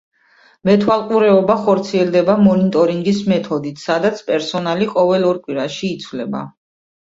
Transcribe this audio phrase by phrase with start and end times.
[0.69, 6.45] მეთვალყურეობა ხორციელდება მონიტორინგის მეთოდით, სადაც პერსონალი ყოველ ორ კვირაში იცვლება.